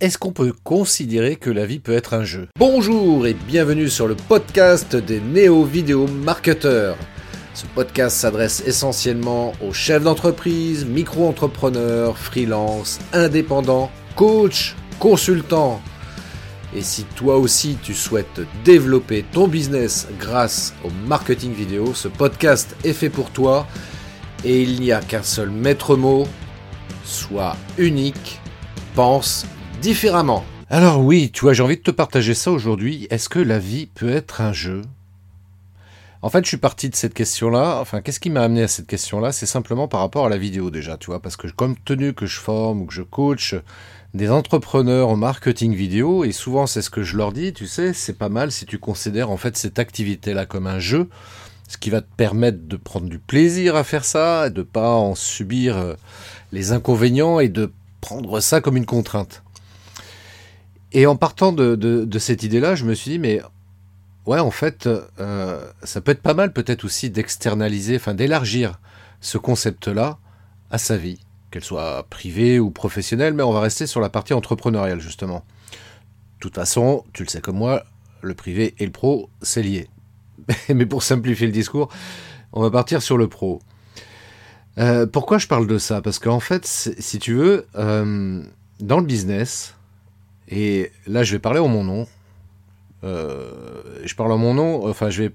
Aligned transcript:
Est-ce 0.00 0.16
qu'on 0.16 0.32
peut 0.32 0.54
considérer 0.64 1.36
que 1.36 1.50
la 1.50 1.66
vie 1.66 1.78
peut 1.78 1.92
être 1.92 2.14
un 2.14 2.24
jeu? 2.24 2.48
Bonjour 2.58 3.26
et 3.26 3.34
bienvenue 3.34 3.90
sur 3.90 4.08
le 4.08 4.14
podcast 4.14 4.96
des 4.96 5.20
néo-vidéo 5.20 6.06
marketeurs. 6.06 6.96
Ce 7.52 7.66
podcast 7.66 8.16
s'adresse 8.16 8.62
essentiellement 8.64 9.52
aux 9.62 9.74
chefs 9.74 10.02
d'entreprise, 10.02 10.86
micro-entrepreneurs, 10.86 12.16
freelance, 12.16 12.98
indépendants, 13.12 13.90
coachs, 14.16 14.74
consultants. 14.98 15.82
Et 16.74 16.80
si 16.80 17.04
toi 17.04 17.36
aussi 17.36 17.76
tu 17.82 17.92
souhaites 17.92 18.40
développer 18.64 19.22
ton 19.30 19.48
business 19.48 20.08
grâce 20.18 20.72
au 20.82 20.88
marketing 21.06 21.52
vidéo, 21.52 21.92
ce 21.92 22.08
podcast 22.08 22.74
est 22.84 22.94
fait 22.94 23.10
pour 23.10 23.32
toi 23.32 23.66
et 24.46 24.62
il 24.62 24.80
n'y 24.80 24.92
a 24.92 25.02
qu'un 25.02 25.22
seul 25.22 25.50
maître 25.50 25.94
mot, 25.94 26.26
sois 27.04 27.54
unique, 27.76 28.40
pense 28.94 29.44
différemment. 29.80 30.44
Alors 30.68 31.00
oui, 31.00 31.30
tu 31.32 31.40
vois, 31.40 31.52
j'ai 31.52 31.62
envie 31.62 31.76
de 31.76 31.82
te 31.82 31.90
partager 31.90 32.34
ça 32.34 32.52
aujourd'hui. 32.52 33.06
Est-ce 33.10 33.28
que 33.28 33.38
la 33.38 33.58
vie 33.58 33.86
peut 33.86 34.10
être 34.10 34.40
un 34.40 34.52
jeu? 34.52 34.82
En 36.22 36.28
fait, 36.28 36.44
je 36.44 36.48
suis 36.48 36.58
parti 36.58 36.90
de 36.90 36.94
cette 36.94 37.14
question-là. 37.14 37.78
Enfin, 37.80 38.02
qu'est-ce 38.02 38.20
qui 38.20 38.28
m'a 38.28 38.42
amené 38.42 38.62
à 38.62 38.68
cette 38.68 38.86
question-là? 38.86 39.32
C'est 39.32 39.46
simplement 39.46 39.88
par 39.88 40.00
rapport 40.00 40.26
à 40.26 40.28
la 40.28 40.36
vidéo 40.36 40.70
déjà, 40.70 40.98
tu 40.98 41.06
vois, 41.06 41.20
parce 41.20 41.36
que 41.36 41.48
comme 41.48 41.76
tenu 41.78 42.12
que 42.12 42.26
je 42.26 42.38
forme 42.38 42.82
ou 42.82 42.86
que 42.86 42.92
je 42.92 43.02
coach 43.02 43.54
des 44.12 44.30
entrepreneurs 44.30 45.08
en 45.08 45.16
marketing 45.16 45.74
vidéo, 45.74 46.24
et 46.24 46.32
souvent 46.32 46.66
c'est 46.66 46.82
ce 46.82 46.90
que 46.90 47.02
je 47.02 47.16
leur 47.16 47.32
dis, 47.32 47.54
tu 47.54 47.66
sais, 47.66 47.94
c'est 47.94 48.18
pas 48.18 48.28
mal 48.28 48.52
si 48.52 48.66
tu 48.66 48.78
considères 48.78 49.30
en 49.30 49.38
fait 49.38 49.56
cette 49.56 49.78
activité-là 49.78 50.44
comme 50.44 50.66
un 50.66 50.80
jeu, 50.80 51.08
ce 51.68 51.78
qui 51.78 51.88
va 51.88 52.02
te 52.02 52.14
permettre 52.16 52.58
de 52.66 52.76
prendre 52.76 53.08
du 53.08 53.18
plaisir 53.18 53.76
à 53.76 53.84
faire 53.84 54.04
ça, 54.04 54.48
et 54.48 54.50
de 54.50 54.62
pas 54.62 54.90
en 54.90 55.14
subir 55.14 55.78
euh, 55.78 55.94
les 56.52 56.72
inconvénients 56.72 57.40
et 57.40 57.48
de 57.48 57.72
prendre 58.00 58.40
ça 58.40 58.60
comme 58.60 58.76
une 58.76 58.86
contrainte. 58.86 59.42
Et 60.92 61.06
en 61.06 61.16
partant 61.16 61.52
de, 61.52 62.18
cette 62.18 62.42
idée-là, 62.42 62.74
je 62.74 62.84
me 62.84 62.94
suis 62.94 63.12
dit, 63.12 63.18
mais 63.18 63.40
ouais, 64.26 64.40
en 64.40 64.50
fait, 64.50 64.88
euh, 65.20 65.64
ça 65.84 66.00
peut 66.00 66.12
être 66.12 66.22
pas 66.22 66.34
mal 66.34 66.52
peut-être 66.52 66.84
aussi 66.84 67.10
d'externaliser, 67.10 67.96
enfin 67.96 68.14
d'élargir 68.14 68.80
ce 69.20 69.38
concept-là 69.38 70.18
à 70.70 70.78
sa 70.78 70.96
vie, 70.96 71.20
qu'elle 71.50 71.64
soit 71.64 72.06
privée 72.10 72.58
ou 72.58 72.70
professionnelle, 72.70 73.34
mais 73.34 73.42
on 73.42 73.52
va 73.52 73.60
rester 73.60 73.86
sur 73.86 74.00
la 74.00 74.08
partie 74.08 74.34
entrepreneuriale 74.34 75.00
justement. 75.00 75.44
De 75.72 76.40
toute 76.40 76.54
façon, 76.54 77.04
tu 77.12 77.22
le 77.22 77.28
sais 77.28 77.40
comme 77.40 77.56
moi, 77.56 77.84
le 78.22 78.34
privé 78.34 78.74
et 78.78 78.86
le 78.86 78.92
pro, 78.92 79.28
c'est 79.42 79.62
lié. 79.62 79.88
mais 80.68 80.86
pour 80.86 81.02
simplifier 81.02 81.46
le 81.46 81.52
discours, 81.52 81.88
on 82.52 82.62
va 82.62 82.70
partir 82.70 83.02
sur 83.02 83.16
le 83.16 83.28
pro. 83.28 83.60
Euh, 84.78 85.06
pourquoi 85.06 85.38
je 85.38 85.46
parle 85.46 85.66
de 85.66 85.78
ça? 85.78 86.00
Parce 86.00 86.18
qu'en 86.18 86.40
fait, 86.40 86.66
si 86.66 87.18
tu 87.18 87.34
veux, 87.34 87.66
euh, 87.76 88.42
dans 88.80 88.98
le 88.98 89.04
business, 89.04 89.74
et 90.50 90.90
là, 91.06 91.22
je 91.22 91.32
vais 91.32 91.38
parler 91.38 91.60
en 91.60 91.68
mon 91.68 91.84
nom. 91.84 92.06
Euh, 93.04 93.82
je 94.04 94.14
parle 94.14 94.32
en 94.32 94.38
mon 94.38 94.54
nom, 94.54 94.88
enfin, 94.88 95.08
je 95.08 95.24
vais 95.24 95.34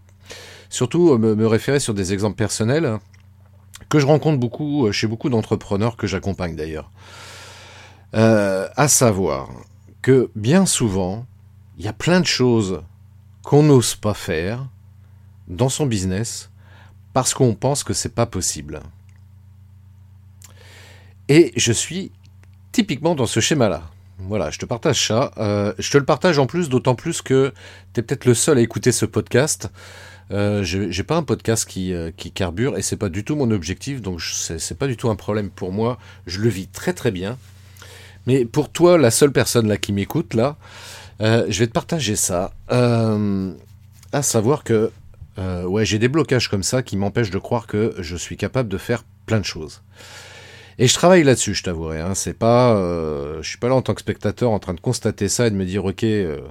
surtout 0.69 1.17
me, 1.17 1.47
référer 1.47 1.79
sur 1.79 1.93
des 1.93 2.13
exemples 2.13 2.35
personnels 2.35 2.99
que 3.89 3.99
je 3.99 4.05
rencontre 4.05 4.39
beaucoup 4.39 4.87
euh, 4.87 4.91
chez 4.91 5.07
beaucoup 5.07 5.29
d'entrepreneurs 5.29 5.95
que 5.95 6.05
j'accompagne 6.05 6.55
d'ailleurs. 6.55 6.91
Euh, 8.13 8.67
à 8.75 8.87
savoir 8.87 9.49
que 10.01 10.29
bien 10.35 10.65
souvent, 10.65 11.25
il 11.77 11.85
y 11.85 11.87
a 11.87 11.93
plein 11.93 12.19
de 12.19 12.25
choses 12.25 12.83
qu'on 13.43 13.63
n'ose 13.63 13.95
pas 13.95 14.13
faire 14.13 14.67
dans 15.47 15.69
son 15.69 15.85
business 15.85 16.49
parce 17.13 17.33
qu'on 17.33 17.55
pense 17.55 17.83
que 17.83 17.93
c'est 17.93 18.13
pas 18.13 18.25
possible. 18.25 18.81
Et 21.27 21.53
je 21.55 21.71
suis 21.71 22.11
typiquement 22.71 23.15
dans 23.15 23.25
ce 23.25 23.39
schéma-là. 23.39 23.83
Voilà, 24.27 24.49
je 24.49 24.57
te 24.57 24.65
partage 24.65 25.07
ça. 25.07 25.31
Euh, 25.37 25.73
je 25.77 25.91
te 25.91 25.97
le 25.97 26.05
partage 26.05 26.39
en 26.39 26.47
plus, 26.47 26.67
d'autant 26.67 26.95
plus 26.95 27.21
que 27.21 27.53
tu 27.93 27.99
es 27.99 28.03
peut-être 28.03 28.25
le 28.25 28.33
seul 28.33 28.57
à 28.57 28.61
écouter 28.61 28.91
ce 28.91 29.05
podcast. 29.05 29.69
Euh, 30.31 30.63
j'ai 30.63 31.03
pas 31.03 31.15
un 31.15 31.23
podcast 31.23 31.65
qui, 31.69 31.93
euh, 31.93 32.09
qui 32.15 32.31
carbure 32.31 32.75
et 32.77 32.81
c'est 32.81 32.97
pas 32.97 33.09
du 33.09 33.23
tout 33.23 33.35
mon 33.35 33.51
objectif, 33.51 34.01
donc 34.01 34.21
c'est 34.21 34.77
pas 34.77 34.87
du 34.87 34.97
tout 34.97 35.09
un 35.11 35.15
problème 35.15 35.51
pour 35.51 35.71
moi. 35.71 35.99
Je 36.25 36.39
le 36.39 36.49
vis 36.49 36.67
très 36.67 36.93
très 36.93 37.11
bien. 37.11 37.37
Mais 38.25 38.45
pour 38.45 38.69
toi, 38.69 38.97
la 38.97 39.11
seule 39.11 39.31
personne 39.31 39.67
là 39.67 39.77
qui 39.77 39.93
m'écoute 39.93 40.33
là, 40.33 40.57
euh, 41.21 41.45
je 41.47 41.59
vais 41.59 41.67
te 41.67 41.73
partager 41.73 42.15
ça. 42.15 42.51
à 42.67 44.21
savoir 44.21 44.63
que 44.63 44.91
ouais, 45.37 45.85
j'ai 45.85 45.99
des 45.99 46.07
blocages 46.07 46.49
comme 46.49 46.63
ça 46.63 46.81
qui 46.81 46.97
m'empêchent 46.97 47.29
de 47.29 47.37
croire 47.37 47.67
que 47.67 47.93
je 47.99 48.15
suis 48.15 48.37
capable 48.37 48.69
de 48.69 48.79
faire 48.79 49.03
plein 49.27 49.39
de 49.39 49.45
choses. 49.45 49.83
Et 50.77 50.87
je 50.87 50.93
travaille 50.93 51.23
là-dessus, 51.23 51.53
je 51.53 51.63
t'avouerai. 51.63 52.01
Hein. 52.01 52.15
C'est 52.15 52.33
pas, 52.33 52.75
euh, 52.75 53.41
je 53.41 53.47
suis 53.49 53.57
pas 53.57 53.69
là 53.69 53.75
en 53.75 53.81
tant 53.81 53.93
que 53.93 54.01
spectateur 54.01 54.51
en 54.51 54.59
train 54.59 54.73
de 54.73 54.81
constater 54.81 55.29
ça 55.29 55.47
et 55.47 55.49
de 55.49 55.55
me 55.55 55.65
dire 55.65 55.85
ok, 55.85 56.03
euh, 56.03 56.41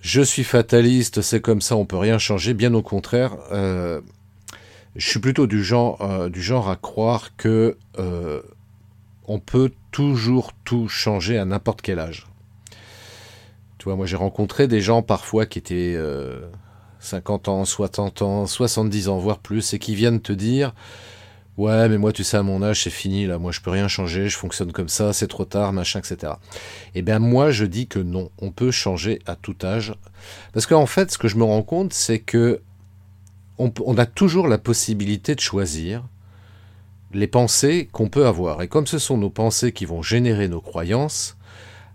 je 0.00 0.22
suis 0.22 0.44
fataliste, 0.44 1.20
c'est 1.20 1.40
comme 1.40 1.60
ça, 1.60 1.76
on 1.76 1.84
peut 1.84 1.96
rien 1.96 2.18
changer. 2.18 2.54
Bien 2.54 2.72
au 2.74 2.82
contraire, 2.82 3.36
euh, 3.50 4.00
je 4.94 5.08
suis 5.08 5.18
plutôt 5.18 5.46
du 5.46 5.64
genre, 5.64 6.30
du 6.30 6.40
genre 6.42 6.68
à 6.68 6.76
croire 6.76 7.36
que 7.36 7.76
on 9.26 9.38
peut 9.38 9.70
toujours 9.92 10.52
tout 10.64 10.88
changer 10.88 11.38
à 11.38 11.44
n'importe 11.44 11.82
quel 11.82 11.98
âge. 11.98 12.26
Tu 13.78 13.84
vois, 13.84 13.94
moi 13.94 14.06
j'ai 14.06 14.16
rencontré 14.16 14.68
des 14.68 14.80
gens 14.80 15.02
parfois 15.02 15.46
qui 15.46 15.58
étaient 15.58 15.96
50 17.00 17.48
ans, 17.48 17.64
60 17.64 18.22
ans, 18.22 18.46
70 18.46 19.08
ans, 19.08 19.18
voire 19.18 19.38
plus, 19.38 19.74
et 19.74 19.78
qui 19.78 19.94
viennent 19.94 20.20
te 20.20 20.32
dire 20.32 20.74
Ouais, 21.56 21.88
mais 21.88 21.98
moi, 21.98 22.12
tu 22.12 22.24
sais, 22.24 22.36
à 22.36 22.42
mon 22.42 22.62
âge, 22.62 22.84
c'est 22.84 22.90
fini, 22.90 23.26
là. 23.26 23.38
Moi, 23.38 23.52
je 23.52 23.60
peux 23.60 23.70
rien 23.70 23.88
changer, 23.88 24.28
je 24.28 24.36
fonctionne 24.36 24.72
comme 24.72 24.88
ça, 24.88 25.12
c'est 25.12 25.26
trop 25.26 25.44
tard, 25.44 25.72
machin, 25.72 25.98
etc. 25.98 26.34
Eh 26.94 27.02
bien, 27.02 27.18
moi, 27.18 27.50
je 27.50 27.64
dis 27.64 27.86
que 27.86 27.98
non. 27.98 28.30
On 28.40 28.50
peut 28.50 28.70
changer 28.70 29.18
à 29.26 29.36
tout 29.36 29.56
âge. 29.62 29.94
Parce 30.52 30.66
qu'en 30.66 30.86
fait, 30.86 31.10
ce 31.10 31.18
que 31.18 31.28
je 31.28 31.36
me 31.36 31.44
rends 31.44 31.62
compte, 31.62 31.92
c'est 31.92 32.20
que 32.20 32.62
on, 33.58 33.98
a 33.98 34.06
toujours 34.06 34.48
la 34.48 34.56
possibilité 34.56 35.34
de 35.34 35.40
choisir 35.40 36.02
les 37.12 37.26
pensées 37.26 37.88
qu'on 37.92 38.08
peut 38.08 38.26
avoir. 38.26 38.62
Et 38.62 38.68
comme 38.68 38.86
ce 38.86 38.98
sont 38.98 39.18
nos 39.18 39.28
pensées 39.28 39.72
qui 39.72 39.84
vont 39.84 40.00
générer 40.00 40.48
nos 40.48 40.62
croyances, 40.62 41.36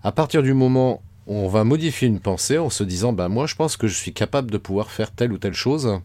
à 0.04 0.12
partir 0.12 0.44
du 0.44 0.54
moment 0.54 1.02
où 1.26 1.34
on 1.34 1.48
va 1.48 1.64
modifier 1.64 2.08
une 2.08 2.20
pensée 2.20 2.60
en 2.60 2.70
se 2.70 2.84
disant, 2.84 3.14
ben, 3.14 3.30
moi, 3.30 3.48
je 3.48 3.56
pense 3.56 3.78
que 3.78 3.88
je 3.88 3.96
suis 3.96 4.14
capable 4.14 4.52
de 4.52 4.60
pouvoir 4.60 4.92
faire 4.92 5.12
telle 5.12 5.32
ou 5.32 5.40
telle 5.40 5.54
chose, 5.54 6.02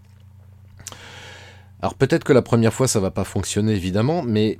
alors 1.82 1.94
peut-être 1.94 2.24
que 2.24 2.32
la 2.32 2.42
première 2.42 2.74
fois 2.74 2.88
ça 2.88 3.00
va 3.00 3.10
pas 3.10 3.24
fonctionner 3.24 3.72
évidemment, 3.72 4.22
mais 4.22 4.58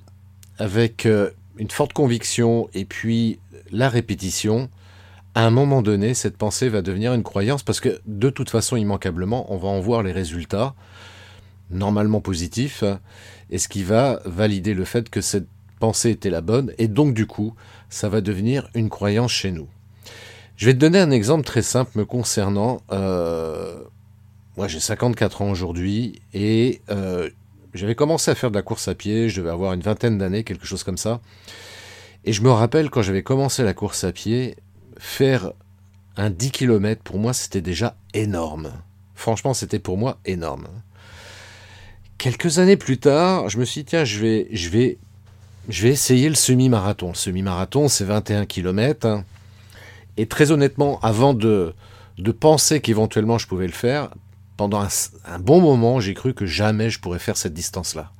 avec 0.58 1.06
euh, 1.06 1.30
une 1.56 1.70
forte 1.70 1.92
conviction 1.92 2.68
et 2.74 2.84
puis 2.84 3.38
la 3.70 3.88
répétition, 3.88 4.68
à 5.34 5.46
un 5.46 5.50
moment 5.50 5.82
donné, 5.82 6.14
cette 6.14 6.36
pensée 6.36 6.68
va 6.68 6.82
devenir 6.82 7.14
une 7.14 7.22
croyance 7.22 7.62
parce 7.62 7.80
que 7.80 8.00
de 8.06 8.30
toute 8.30 8.50
façon, 8.50 8.76
immanquablement, 8.76 9.52
on 9.52 9.58
va 9.58 9.68
en 9.68 9.80
voir 9.80 10.02
les 10.02 10.12
résultats, 10.12 10.74
normalement 11.70 12.20
positifs, 12.20 12.82
et 13.50 13.58
ce 13.58 13.68
qui 13.68 13.84
va 13.84 14.20
valider 14.24 14.74
le 14.74 14.84
fait 14.84 15.08
que 15.08 15.20
cette 15.20 15.46
pensée 15.78 16.10
était 16.10 16.30
la 16.30 16.40
bonne, 16.40 16.72
et 16.78 16.88
donc 16.88 17.14
du 17.14 17.26
coup, 17.26 17.54
ça 17.88 18.08
va 18.08 18.20
devenir 18.20 18.68
une 18.74 18.88
croyance 18.88 19.30
chez 19.30 19.52
nous. 19.52 19.68
Je 20.56 20.66
vais 20.66 20.74
te 20.74 20.78
donner 20.78 20.98
un 20.98 21.10
exemple 21.10 21.44
très 21.44 21.62
simple 21.62 21.92
me 21.96 22.04
concernant. 22.04 22.82
Euh, 22.92 23.82
moi, 24.60 24.68
j'ai 24.68 24.78
54 24.78 25.40
ans 25.40 25.50
aujourd'hui 25.50 26.20
et 26.34 26.82
euh, 26.90 27.30
j'avais 27.72 27.94
commencé 27.94 28.30
à 28.30 28.34
faire 28.34 28.50
de 28.50 28.56
la 28.56 28.60
course 28.60 28.88
à 28.88 28.94
pied, 28.94 29.30
je 29.30 29.40
devais 29.40 29.48
avoir 29.48 29.72
une 29.72 29.80
vingtaine 29.80 30.18
d'années, 30.18 30.44
quelque 30.44 30.66
chose 30.66 30.84
comme 30.84 30.98
ça. 30.98 31.22
Et 32.26 32.34
je 32.34 32.42
me 32.42 32.50
rappelle 32.50 32.90
quand 32.90 33.00
j'avais 33.00 33.22
commencé 33.22 33.62
la 33.62 33.72
course 33.72 34.04
à 34.04 34.12
pied, 34.12 34.56
faire 34.98 35.52
un 36.18 36.28
10 36.28 36.50
km 36.50 37.02
pour 37.02 37.18
moi 37.18 37.32
c'était 37.32 37.62
déjà 37.62 37.96
énorme. 38.12 38.70
Franchement, 39.14 39.54
c'était 39.54 39.78
pour 39.78 39.96
moi 39.96 40.18
énorme. 40.26 40.68
Quelques 42.18 42.58
années 42.58 42.76
plus 42.76 42.98
tard, 42.98 43.48
je 43.48 43.56
me 43.56 43.64
suis 43.64 43.80
dit 43.80 43.86
tiens, 43.86 44.04
je 44.04 44.18
vais 44.18 44.48
je 44.52 44.68
vais 44.68 44.98
je 45.70 45.84
vais 45.84 45.88
essayer 45.88 46.28
le 46.28 46.34
semi-marathon. 46.34 47.08
Le 47.08 47.14
semi-marathon, 47.14 47.88
c'est 47.88 48.04
21 48.04 48.44
km. 48.44 49.06
Hein. 49.06 49.24
Et 50.18 50.26
très 50.26 50.50
honnêtement, 50.50 51.00
avant 51.00 51.32
de, 51.32 51.72
de 52.18 52.30
penser 52.30 52.82
qu'éventuellement 52.82 53.38
je 53.38 53.46
pouvais 53.46 53.66
le 53.66 53.72
faire, 53.72 54.10
pendant 54.60 54.86
un, 55.24 55.38
bon 55.38 55.58
moment, 55.62 56.00
j'ai 56.00 56.12
cru 56.12 56.34
que 56.34 56.44
jamais 56.44 56.90
je 56.90 57.00
pourrais 57.00 57.18
faire 57.18 57.38
cette 57.38 57.54
distance-là. 57.54 58.12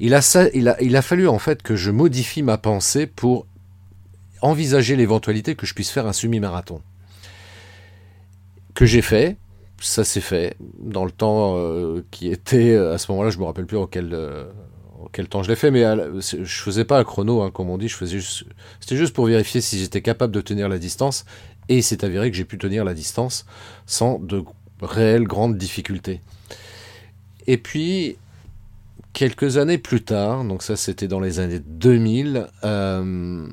Il 0.00 0.14
a, 0.14 0.20
il, 0.52 0.74
il 0.80 1.00
fallu 1.00 1.28
en 1.28 1.38
fait 1.38 1.62
que 1.62 1.76
je 1.76 1.92
modifie 1.92 2.42
ma 2.42 2.58
pensée 2.58 3.06
pour 3.06 3.46
envisager 4.40 4.96
l'éventualité 4.96 5.54
que 5.54 5.64
je 5.64 5.74
puisse 5.74 5.90
faire 5.90 6.08
un 6.08 6.12
semi-marathon. 6.12 6.82
Que 8.74 8.84
j'ai 8.84 9.00
fait, 9.00 9.36
ça 9.80 10.02
s'est 10.02 10.20
fait 10.20 10.56
dans 10.80 11.04
le 11.04 11.12
temps 11.12 11.54
euh, 11.56 12.04
qui 12.10 12.26
était 12.26 12.74
à 12.74 12.98
ce 12.98 13.12
moment-là, 13.12 13.30
je 13.30 13.38
me 13.38 13.44
rappelle 13.44 13.66
plus 13.66 13.78
en 13.78 13.86
quel, 13.86 14.12
euh, 14.14 14.50
quel 15.12 15.28
temps 15.28 15.44
je 15.44 15.50
l'ai 15.50 15.56
fait, 15.56 15.70
mais 15.70 15.84
je 16.18 16.44
faisais 16.44 16.84
pas 16.84 16.98
un 16.98 17.04
chrono, 17.04 17.42
hein, 17.42 17.52
comme 17.52 17.70
on 17.70 17.78
dit, 17.78 17.86
je 17.86 17.94
faisais 17.94 18.18
c'était 18.80 18.96
juste 18.96 19.14
pour 19.14 19.26
vérifier 19.26 19.60
si 19.60 19.78
j'étais 19.78 20.02
capable 20.02 20.34
de 20.34 20.40
tenir 20.40 20.68
la 20.68 20.80
distance, 20.80 21.24
et 21.68 21.80
c'est 21.80 22.02
avéré 22.02 22.28
que 22.28 22.36
j'ai 22.36 22.44
pu 22.44 22.58
tenir 22.58 22.84
la 22.84 22.92
distance 22.92 23.46
sans 23.86 24.18
de 24.18 24.42
réelle 24.82 25.24
grande 25.24 25.56
difficulté. 25.56 26.20
Et 27.46 27.58
puis, 27.58 28.16
quelques 29.12 29.56
années 29.58 29.78
plus 29.78 30.02
tard, 30.02 30.44
donc 30.44 30.62
ça 30.62 30.76
c'était 30.76 31.08
dans 31.08 31.20
les 31.20 31.40
années 31.40 31.60
2000, 31.60 32.46
euh, 32.64 33.46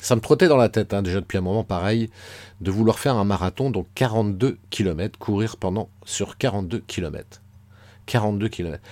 ça 0.00 0.16
me 0.16 0.20
trottait 0.20 0.48
dans 0.48 0.56
la 0.56 0.68
tête, 0.68 0.92
hein, 0.94 1.02
déjà 1.02 1.20
depuis 1.20 1.38
un 1.38 1.42
moment 1.42 1.64
pareil, 1.64 2.10
de 2.60 2.70
vouloir 2.70 2.98
faire 2.98 3.16
un 3.16 3.24
marathon, 3.24 3.70
donc 3.70 3.86
42 3.94 4.58
km, 4.70 5.18
courir 5.18 5.56
pendant 5.56 5.88
sur 6.04 6.36
42 6.36 6.82
km. 6.86 7.40
42 8.06 8.48
km. 8.48 8.82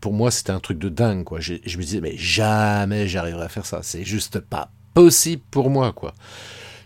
pour 0.00 0.12
moi, 0.12 0.30
c'était 0.30 0.52
un 0.52 0.60
truc 0.60 0.78
de 0.78 0.88
dingue, 0.88 1.24
quoi. 1.24 1.40
Je, 1.40 1.54
me 1.54 1.82
disais, 1.82 2.00
mais 2.00 2.16
jamais 2.16 3.08
j'arriverai 3.08 3.44
à 3.44 3.48
faire 3.48 3.66
ça. 3.66 3.80
C'est 3.82 4.04
juste 4.04 4.38
pas 4.38 4.70
possible 4.94 5.42
pour 5.50 5.70
moi, 5.70 5.92
quoi. 5.92 6.14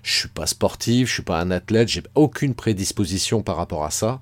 Je 0.03 0.19
suis 0.19 0.29
pas 0.29 0.47
sportif, 0.47 1.09
je 1.09 1.15
suis 1.15 1.23
pas 1.23 1.41
un 1.41 1.51
athlète, 1.51 1.89
j'ai 1.89 2.03
aucune 2.15 2.55
prédisposition 2.55 3.43
par 3.43 3.57
rapport 3.57 3.85
à 3.85 3.91
ça. 3.91 4.21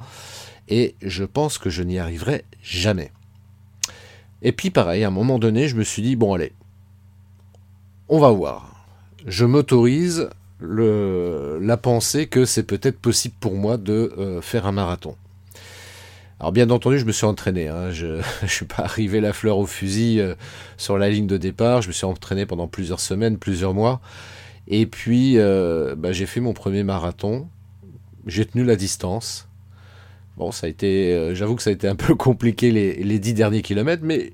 Et 0.69 0.95
je 1.03 1.25
pense 1.25 1.59
que 1.59 1.71
je 1.71 1.83
n'y 1.83 1.99
arriverai 1.99 2.45
jamais. 2.63 3.13
Et 4.43 4.53
puis 4.53 4.71
pareil, 4.71 5.05
à 5.05 5.09
un 5.09 5.13
moment 5.13 5.39
donné, 5.39 5.69
je 5.69 5.77
me 5.77 5.85
suis 5.85 6.03
dit, 6.03 6.17
bon 6.17 6.35
allez, 6.35 6.53
on 8.09 8.19
va 8.19 8.31
voir 8.31 8.77
je 9.27 9.45
m'autorise 9.45 10.31
la 10.61 11.77
pensée 11.77 12.29
que 12.29 12.45
c'est 12.45 12.63
peut-être 12.63 12.99
possible 12.99 13.35
pour 13.41 13.55
moi 13.55 13.77
de 13.77 14.15
euh, 14.17 14.41
faire 14.41 14.67
un 14.67 14.73
marathon. 14.73 15.17
Alors 16.41 16.53
bien 16.53 16.71
entendu, 16.71 16.99
je 16.99 17.05
me 17.05 17.13
suis 17.13 17.27
entraîné. 17.27 17.69
Hein. 17.69 17.91
Je 17.91 18.07
ne 18.43 18.49
suis 18.49 18.65
pas 18.65 18.85
arrivé 18.85 19.21
la 19.21 19.33
fleur 19.33 19.59
au 19.59 19.67
fusil 19.67 20.21
euh, 20.21 20.35
sur 20.77 20.97
la 20.97 21.11
ligne 21.11 21.27
de 21.27 21.37
départ. 21.37 21.83
Je 21.83 21.89
me 21.89 21.93
suis 21.93 22.07
entraîné 22.07 22.47
pendant 22.47 22.69
plusieurs 22.69 23.01
semaines, 23.01 23.37
plusieurs 23.37 23.75
mois. 23.75 24.01
Et 24.69 24.87
puis, 24.87 25.39
euh, 25.39 25.95
bah, 25.97 26.13
j'ai 26.13 26.27
fait 26.27 26.41
mon 26.41 26.53
premier 26.53 26.83
marathon. 26.83 27.49
J'ai 28.27 28.45
tenu 28.45 28.65
la 28.65 28.77
distance. 28.77 29.49
Bon, 30.37 30.53
ça 30.53 30.67
a 30.67 30.71
été, 30.71 31.35
j'avoue 31.35 31.57
que 31.57 31.63
ça 31.63 31.71
a 31.71 31.73
été 31.73 31.89
un 31.89 31.95
peu 31.97 32.15
compliqué 32.15 32.71
les, 32.71 33.19
dix 33.19 33.35
derniers 33.35 33.63
kilomètres, 33.63 34.03
mais 34.05 34.33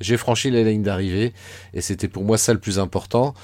j'ai 0.00 0.16
franchi 0.16 0.50
la 0.50 0.62
ligne 0.62 0.82
d'arrivée 0.82 1.32
et 1.74 1.80
c'était 1.80 2.08
pour 2.08 2.24
moi 2.24 2.38
ça 2.38 2.52
le 2.52 2.58
plus 2.58 2.78
important. 2.78 3.34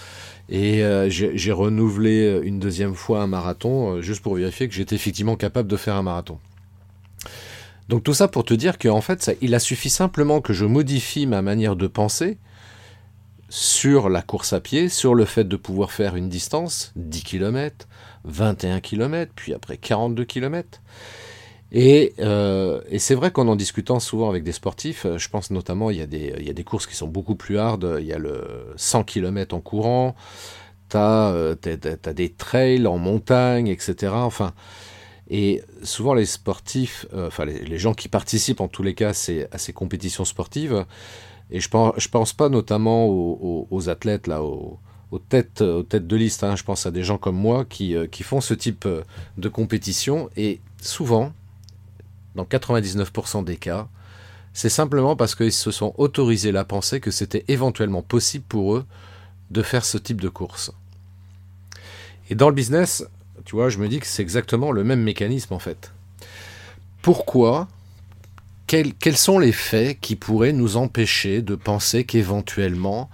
Et 0.48 0.82
euh, 0.82 1.10
j'ai 1.10 1.52
renouvelé 1.52 2.22
euh, 2.22 2.42
une 2.42 2.58
deuxième 2.58 2.94
fois 2.94 3.22
un 3.22 3.26
marathon, 3.26 3.96
euh, 3.96 4.00
juste 4.00 4.22
pour 4.22 4.34
vérifier 4.34 4.66
que 4.66 4.74
j'étais 4.74 4.96
effectivement 4.96 5.36
capable 5.36 5.68
de 5.68 5.76
faire 5.76 5.94
un 5.94 6.02
marathon. 6.02 6.38
Donc 7.90 8.02
tout 8.02 8.14
ça 8.14 8.28
pour 8.28 8.44
te 8.44 8.54
dire 8.54 8.78
qu'en 8.78 9.02
fait, 9.02 9.36
il 9.42 9.54
a 9.54 9.58
suffi 9.58 9.90
simplement 9.90 10.40
que 10.40 10.54
je 10.54 10.64
modifie 10.64 11.26
ma 11.26 11.42
manière 11.42 11.76
de 11.76 11.86
penser 11.86 12.38
sur 13.48 14.08
la 14.08 14.22
course 14.22 14.52
à 14.52 14.60
pied, 14.60 14.88
sur 14.88 15.14
le 15.14 15.24
fait 15.24 15.44
de 15.44 15.56
pouvoir 15.56 15.90
faire 15.90 16.16
une 16.16 16.28
distance, 16.28 16.92
10 16.96 17.22
km, 17.22 17.88
21 18.24 18.80
km, 18.80 19.32
puis 19.34 19.54
après 19.54 19.76
42 19.76 20.24
km. 20.24 20.80
Euh, 21.74 22.80
et, 22.88 22.98
c'est 22.98 23.14
vrai 23.14 23.30
qu'en 23.30 23.46
en 23.48 23.56
discutant 23.56 24.00
souvent 24.00 24.30
avec 24.30 24.42
des 24.42 24.52
sportifs, 24.52 25.04
euh, 25.04 25.18
je 25.18 25.28
pense 25.28 25.50
notamment 25.50 25.90
il 25.90 25.98
y, 25.98 26.02
a 26.02 26.06
des, 26.06 26.34
il 26.38 26.46
y 26.46 26.50
a 26.50 26.54
des 26.54 26.64
courses 26.64 26.86
qui 26.86 26.96
sont 26.96 27.08
beaucoup 27.08 27.34
plus 27.34 27.58
hardes. 27.58 27.98
Il 28.00 28.06
y 28.06 28.12
a 28.12 28.18
le 28.18 28.72
100 28.76 29.04
km 29.04 29.54
en 29.54 29.60
courant, 29.60 30.16
tu 30.88 30.96
as, 30.96 31.30
euh, 31.30 31.54
des 32.14 32.32
trails 32.32 32.86
en 32.86 32.98
montagne, 32.98 33.68
etc. 33.68 34.12
Enfin, 34.14 34.54
et 35.30 35.62
souvent 35.82 36.14
les 36.14 36.24
sportifs, 36.24 37.06
enfin 37.14 37.44
les, 37.44 37.78
gens 37.78 37.92
qui 37.92 38.08
participent 38.08 38.62
en 38.62 38.68
tous 38.68 38.82
les 38.82 38.94
cas 38.94 39.10
à 39.10 39.12
ces, 39.12 39.72
compétitions 39.74 40.24
sportives, 40.24 40.86
et 41.50 41.60
je 41.60 41.68
pense, 41.68 42.08
pense 42.08 42.32
pas 42.32 42.48
notamment 42.48 43.06
aux, 43.06 43.88
athlètes 43.88 44.26
là, 44.26 44.42
aux, 44.42 44.78
têtes, 45.28 45.62
aux 45.62 45.82
têtes 45.82 46.06
de 46.06 46.16
liste. 46.16 46.44
Hein. 46.44 46.56
je 46.56 46.64
pense 46.64 46.86
à 46.86 46.90
des 46.90 47.02
gens 47.02 47.18
comme 47.18 47.36
moi 47.36 47.64
qui, 47.64 47.96
qui 48.10 48.22
font 48.22 48.40
ce 48.40 48.54
type 48.54 48.86
de 49.38 49.48
compétition 49.48 50.28
et 50.36 50.60
souvent 50.82 51.32
dans 52.34 52.44
99% 52.44 53.44
des 53.44 53.56
cas, 53.56 53.88
c'est 54.52 54.68
simplement 54.68 55.16
parce 55.16 55.34
qu'ils 55.34 55.52
se 55.52 55.70
sont 55.70 55.94
autorisés 55.98 56.52
la 56.52 56.64
pensée 56.64 57.00
que 57.00 57.10
c'était 57.10 57.44
éventuellement 57.48 58.02
possible 58.02 58.44
pour 58.48 58.76
eux 58.76 58.86
de 59.50 59.62
faire 59.62 59.84
ce 59.84 59.98
type 59.98 60.20
de 60.20 60.28
course. 60.28 60.72
Et 62.30 62.34
dans 62.34 62.48
le 62.48 62.54
business, 62.54 63.04
tu 63.44 63.56
vois, 63.56 63.68
je 63.68 63.78
me 63.78 63.88
dis 63.88 64.00
que 64.00 64.06
c'est 64.06 64.22
exactement 64.22 64.72
le 64.72 64.84
même 64.84 65.02
mécanisme 65.02 65.54
en 65.54 65.58
fait. 65.58 65.92
Pourquoi 67.02 67.68
quels, 68.68 69.16
sont 69.16 69.38
les 69.38 69.52
faits 69.52 69.98
qui 70.00 70.14
pourraient 70.14 70.52
nous 70.52 70.76
empêcher 70.76 71.42
de 71.42 71.54
penser 71.54 72.04
qu'éventuellement... 72.04 73.10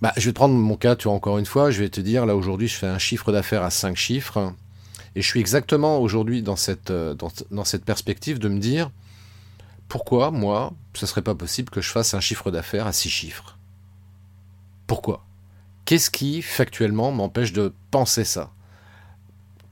Bah, 0.00 0.12
je 0.16 0.26
vais 0.26 0.32
te 0.32 0.36
prendre 0.36 0.54
mon 0.54 0.76
cas, 0.76 0.96
tu 0.96 1.04
vois, 1.04 1.14
encore 1.14 1.38
une 1.38 1.46
fois, 1.46 1.70
je 1.70 1.80
vais 1.80 1.88
te 1.88 2.00
dire, 2.00 2.26
là 2.26 2.36
aujourd'hui 2.36 2.68
je 2.68 2.74
fais 2.74 2.86
un 2.86 2.98
chiffre 2.98 3.32
d'affaires 3.32 3.62
à 3.62 3.70
5 3.70 3.96
chiffres. 3.96 4.52
Et 5.14 5.22
je 5.22 5.26
suis 5.26 5.40
exactement 5.40 5.98
aujourd'hui 5.98 6.42
dans 6.42 6.56
cette, 6.56 6.90
euh, 6.90 7.14
dans, 7.14 7.64
cette 7.64 7.84
perspective 7.84 8.38
de 8.38 8.48
me 8.48 8.58
dire 8.58 8.90
pourquoi, 9.88 10.30
moi, 10.30 10.72
ce 10.94 11.06
serait 11.06 11.22
pas 11.22 11.34
possible 11.34 11.70
que 11.70 11.80
je 11.80 11.90
fasse 11.90 12.14
un 12.14 12.20
chiffre 12.20 12.50
d'affaires 12.50 12.86
à 12.86 12.92
six 12.92 13.10
chiffres? 13.10 13.58
Pourquoi? 14.86 15.24
Qu'est-ce 15.84 16.10
qui, 16.10 16.42
factuellement, 16.42 17.12
m'empêche 17.12 17.52
de 17.52 17.72
penser 17.90 18.24
ça? 18.24 18.50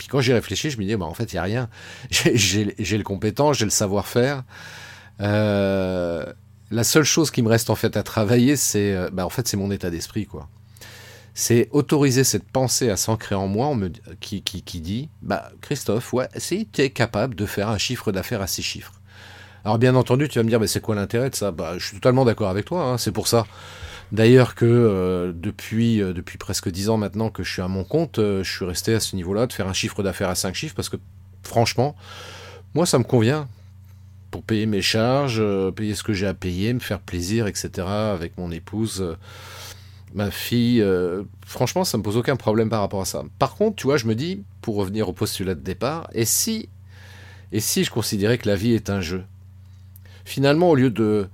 Quand 0.09 0.21
j'y 0.21 0.33
réfléchi, 0.33 0.71
je 0.71 0.79
me 0.79 0.85
dis, 0.85 0.97
bah, 0.97 1.07
en 1.07 1.15
fait, 1.15 1.33
il 1.33 1.37
n'y 1.37 1.41
a 1.41 1.43
rien. 1.43 1.69
J'ai 2.11 2.99
le 2.99 3.05
compétent, 3.05 3.53
j'ai 3.53 3.65
le 3.65 3.71
savoir-faire. 3.71 4.45
Euh, 5.21 6.25
la 6.71 6.85
seule 6.85 7.05
chose 7.05 7.31
qui 7.31 7.43
me 7.43 7.49
reste 7.49 7.71
en 7.71 7.75
fait 7.75 7.97
à 7.97 8.03
travailler, 8.03 8.57
c'est 8.57 8.93
euh, 8.93 9.11
bah, 9.13 9.27
en 9.27 9.31
fait, 9.31 9.53
mon 9.55 9.71
état 9.71 9.91
d'esprit, 9.91 10.27
quoi 10.27 10.49
c'est 11.35 11.69
autoriser 11.71 12.25
cette 12.25 12.51
pensée 12.51 12.91
à 12.91 12.97
s'ancrer 12.97 13.35
en 13.35 13.47
moi 13.47 13.75
qui, 14.21 14.43
dit 14.81 15.09
bah 15.23 15.51
Christophe, 15.61 16.13
ouais, 16.13 16.29
si 16.37 16.69
tu 16.71 16.83
es 16.83 16.91
capable 16.91 17.35
de 17.35 17.47
faire 17.47 17.69
un 17.69 17.79
chiffre 17.79 18.13
d'affaires 18.13 18.43
à 18.43 18.47
six 18.47 18.63
chiffres. 18.63 18.93
Alors 19.65 19.79
bien 19.79 19.95
entendu, 19.95 20.29
tu 20.29 20.39
vas 20.39 20.43
me 20.43 20.49
dire, 20.49 20.61
mais 20.61 20.67
c'est 20.67 20.81
quoi 20.81 20.95
l'intérêt 20.95 21.31
de 21.31 21.35
ça? 21.35 21.53
Bah, 21.53 21.75
Je 21.79 21.87
suis 21.87 21.95
totalement 21.95 22.25
d'accord 22.25 22.51
avec 22.51 22.65
toi, 22.65 22.85
hein, 22.85 22.99
c'est 22.99 23.13
pour 23.13 23.29
ça. 23.29 23.47
D'ailleurs 24.13 24.55
que 24.55 24.67
euh, 24.67 25.33
depuis, 25.35 26.03
euh, 26.03 26.13
depuis 26.13 26.37
presque 26.37 26.69
dix 26.69 26.91
ans 26.91 26.99
maintenant 26.99 27.31
que 27.31 27.43
je 27.43 27.51
suis 27.51 27.63
à 27.63 27.69
mon 27.69 27.83
compte, 27.83 28.19
euh, 28.19 28.45
je 28.45 28.53
suis 28.53 28.65
resté 28.67 28.93
à 28.93 29.01
ce 29.01 29.17
niveau-là, 29.17 29.47
de 29.47 29.55
faire 29.55 29.67
un 29.67 29.73
chiffre 29.73 30.03
d'affaires 30.03 30.29
à 30.29 30.35
cinq 30.35 30.55
chiffres, 30.55 30.75
parce 30.75 30.91
que 30.91 30.99
franchement, 31.43 31.97
moi 32.75 32.85
ça 32.85 32.99
me 32.99 33.05
convient 33.05 33.49
pour 34.31 34.43
payer 34.43 34.67
mes 34.67 34.83
charges, 34.83 35.43
payer 35.73 35.95
ce 35.95 36.03
que 36.03 36.13
j'ai 36.13 36.27
à 36.27 36.35
payer, 36.35 36.75
me 36.75 36.81
faire 36.81 37.01
plaisir, 37.01 37.47
etc. 37.47 37.87
avec 37.87 38.39
mon 38.39 38.51
épouse 38.51 39.17
ma 40.15 40.31
fille, 40.31 40.85
franchement, 41.47 41.85
ça 41.85 41.97
me 41.97 42.03
pose 42.03 42.19
aucun 42.19 42.37
problème 42.37 42.69
par 42.69 42.81
rapport 42.81 43.01
à 43.01 43.07
ça. 43.07 43.25
Par 43.39 43.55
contre, 43.55 43.77
tu 43.77 43.87
vois, 43.87 43.97
je 43.97 44.07
me 44.07 44.15
dis, 44.15 44.43
pour 44.61 44.77
revenir 44.77 45.09
au 45.09 45.15
postulat 45.15 45.55
de 45.55 45.61
départ, 45.61 46.09
et 46.13 46.27
si, 46.27 46.69
et 47.51 47.61
si 47.61 47.83
je 47.83 47.91
considérais 47.91 48.37
que 48.37 48.47
la 48.47 48.57
vie 48.57 48.73
est 48.73 48.91
un 48.91 49.01
jeu? 49.01 49.25
Finalement, 50.27 50.69
au 50.69 50.75
lieu 50.75 50.91
de, 50.91 51.29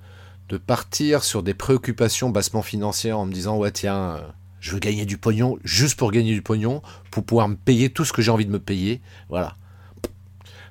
de 0.49 0.57
partir 0.57 1.23
sur 1.23 1.43
des 1.43 1.53
préoccupations 1.53 2.29
bassement 2.29 2.63
financières 2.63 3.19
en 3.19 3.25
me 3.25 3.31
disant, 3.31 3.57
ouais, 3.57 3.71
tiens, 3.71 4.17
euh, 4.17 4.21
je 4.59 4.71
veux 4.71 4.79
gagner 4.79 5.05
du 5.05 5.17
pognon 5.17 5.57
juste 5.63 5.97
pour 5.97 6.11
gagner 6.11 6.33
du 6.33 6.41
pognon, 6.41 6.81
pour 7.11 7.23
pouvoir 7.23 7.47
me 7.47 7.55
payer 7.55 7.91
tout 7.91 8.03
ce 8.03 8.11
que 8.11 8.21
j'ai 8.21 8.31
envie 8.31 8.47
de 8.47 8.51
me 8.51 8.59
payer, 8.59 8.99
voilà. 9.29 9.55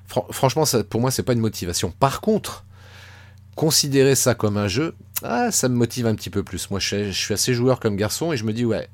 franchement, 0.05 0.65
pour 0.89 1.01
moi, 1.01 1.11
c'est 1.11 1.23
pas 1.23 1.33
une 1.33 1.39
motivation. 1.39 1.91
Par 1.91 2.19
contre, 2.19 2.65
considérer 3.55 4.15
ça 4.15 4.35
comme 4.35 4.57
un 4.57 4.67
jeu, 4.67 4.95
ah, 5.23 5.51
ça 5.51 5.69
me 5.69 5.75
motive 5.75 6.07
un 6.07 6.15
petit 6.15 6.29
peu 6.29 6.43
plus. 6.43 6.69
Moi, 6.71 6.79
je, 6.79 7.11
suis 7.11 7.33
assez 7.33 7.53
joueur 7.53 7.79
comme 7.79 7.95
garçon 7.95 8.33
et 8.33 8.37
je 8.37 8.43
me 8.43 8.53
dis, 8.53 8.65
ouais, 8.65 8.89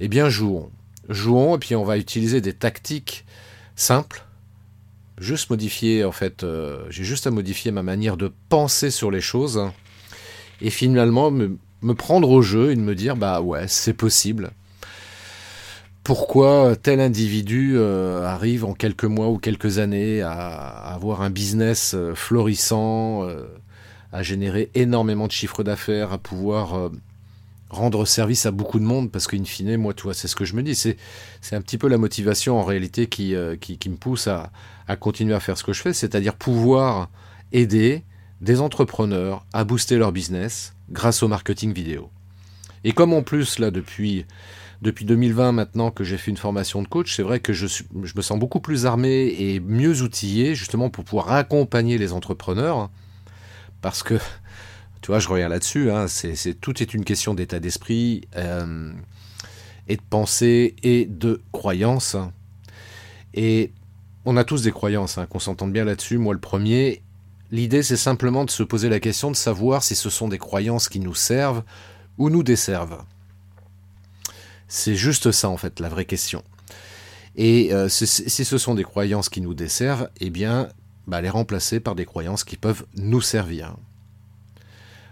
eh 0.00 0.08
bien, 0.08 0.28
jouons. 0.28 0.70
Jouons 1.08 1.56
et 1.56 1.58
puis 1.58 1.74
on 1.74 1.84
va 1.84 1.96
utiliser 1.96 2.40
des 2.40 2.52
tactiques 2.52 3.24
simples. 3.74 4.24
Juste 5.18 5.50
modifier, 5.50 6.04
en 6.04 6.12
fait, 6.12 6.44
euh, 6.44 6.86
j'ai 6.88 7.04
juste 7.04 7.26
à 7.26 7.30
modifier 7.30 7.72
ma 7.72 7.82
manière 7.82 8.16
de 8.16 8.32
penser 8.48 8.90
sur 8.90 9.10
les 9.10 9.20
choses. 9.20 9.70
Et 10.62 10.70
finalement, 10.70 11.30
me, 11.30 11.58
prendre 11.94 12.30
au 12.30 12.42
jeu 12.42 12.72
et 12.72 12.76
me 12.76 12.94
dire, 12.94 13.16
bah 13.16 13.40
ouais, 13.40 13.66
c'est 13.66 13.94
possible. 13.94 14.50
Pourquoi 16.04 16.76
tel 16.76 17.00
individu 17.00 17.74
euh, 17.76 18.24
arrive 18.24 18.64
en 18.64 18.74
quelques 18.74 19.04
mois 19.04 19.28
ou 19.28 19.38
quelques 19.38 19.78
années 19.78 20.22
à, 20.22 20.32
avoir 20.32 21.22
un 21.22 21.30
business 21.30 21.92
euh, 21.94 22.14
florissant 22.14 23.26
à 24.12 24.22
générer 24.22 24.70
énormément 24.74 25.26
de 25.26 25.32
chiffres 25.32 25.62
d'affaires, 25.62 26.12
à 26.12 26.18
pouvoir 26.18 26.74
euh, 26.74 26.90
rendre 27.68 28.04
service 28.04 28.46
à 28.46 28.50
beaucoup 28.50 28.78
de 28.78 28.84
monde, 28.84 29.10
parce 29.10 29.26
qu'in 29.26 29.44
fine, 29.44 29.76
moi, 29.76 29.94
tu 29.94 30.02
vois, 30.02 30.14
c'est 30.14 30.28
ce 30.28 30.36
que 30.36 30.44
je 30.44 30.54
me 30.56 30.62
dis, 30.62 30.74
c'est, 30.74 30.96
un 31.52 31.60
petit 31.60 31.78
peu 31.78 31.88
la 31.88 31.98
motivation 31.98 32.58
en 32.58 32.64
réalité 32.64 33.06
qui, 33.06 33.34
euh, 33.34 33.56
me 33.86 33.96
pousse 33.96 34.26
à, 34.26 34.50
continuer 34.98 35.34
à 35.34 35.40
faire 35.40 35.56
ce 35.56 35.62
que 35.62 35.72
je 35.72 35.82
fais, 35.82 35.92
c'est-à-dire 35.92 36.34
pouvoir 36.34 37.08
aider 37.52 38.02
des 38.40 38.60
entrepreneurs 38.60 39.44
à 39.52 39.64
booster 39.64 39.96
leur 39.96 40.12
business 40.12 40.74
grâce 40.90 41.22
au 41.22 41.28
marketing 41.28 41.72
vidéo. 41.72 42.10
Et 42.84 42.92
comme 42.92 43.12
en 43.12 43.22
plus, 43.22 43.58
là, 43.58 43.70
depuis, 43.70 44.24
depuis 44.80 45.04
2020 45.04 45.52
maintenant 45.52 45.90
que 45.90 46.04
j'ai 46.04 46.16
fait 46.16 46.30
une 46.30 46.36
formation 46.36 46.82
de 46.82 46.88
coach, 46.88 47.14
c'est 47.14 47.22
vrai 47.22 47.40
que 47.40 47.52
je, 47.52 47.66
je 47.66 48.12
me 48.16 48.22
sens 48.22 48.38
beaucoup 48.38 48.60
plus 48.60 48.86
armé 48.86 49.34
et 49.38 49.60
mieux 49.60 50.02
outillé 50.02 50.54
justement 50.54 50.88
pour 50.88 51.04
pouvoir 51.04 51.32
accompagner 51.32 51.98
les 51.98 52.12
entrepreneurs 52.12 52.90
parce 53.80 54.02
que, 54.02 54.14
tu 55.02 55.08
vois, 55.08 55.18
je 55.18 55.28
reviens 55.28 55.48
là-dessus, 55.48 55.90
hein, 55.90 56.06
c'est, 56.08 56.54
tout 56.60 56.82
est 56.82 56.94
une 56.94 57.04
question 57.04 57.34
d'état 57.34 57.60
d'esprit 57.60 58.22
euh, 58.36 58.92
et 59.88 59.96
de 59.96 60.02
pensée 60.08 60.76
et 60.82 61.06
de 61.06 61.42
croyance. 61.52 62.16
Et 63.34 63.72
on 64.24 64.36
a 64.36 64.44
tous 64.44 64.62
des 64.62 64.72
croyances, 64.72 65.18
hein, 65.18 65.26
qu'on 65.26 65.38
s'entende 65.38 65.72
bien 65.72 65.84
là-dessus, 65.84 66.18
moi 66.18 66.34
le 66.34 66.40
premier. 66.40 67.02
L'idée, 67.50 67.82
c'est 67.82 67.96
simplement 67.96 68.44
de 68.44 68.50
se 68.50 68.62
poser 68.62 68.88
la 68.88 69.00
question 69.00 69.30
de 69.30 69.36
savoir 69.36 69.82
si 69.82 69.96
ce 69.96 70.08
sont 70.10 70.28
des 70.28 70.38
croyances 70.38 70.88
qui 70.88 71.00
nous 71.00 71.14
servent 71.14 71.64
ou 72.16 72.30
nous 72.30 72.42
desservent. 72.42 73.02
C'est 74.68 74.94
juste 74.94 75.32
ça 75.32 75.48
en 75.48 75.56
fait 75.56 75.80
la 75.80 75.88
vraie 75.88 76.04
question. 76.04 76.44
Et 77.36 77.72
euh, 77.72 77.88
si 77.88 78.44
ce 78.44 78.58
sont 78.58 78.74
des 78.74 78.84
croyances 78.84 79.28
qui 79.28 79.40
nous 79.40 79.54
desservent, 79.54 80.08
eh 80.20 80.30
bien, 80.30 80.68
bah, 81.06 81.20
les 81.20 81.28
remplacer 81.28 81.80
par 81.80 81.96
des 81.96 82.04
croyances 82.04 82.44
qui 82.44 82.56
peuvent 82.56 82.84
nous 82.96 83.20
servir. 83.20 83.74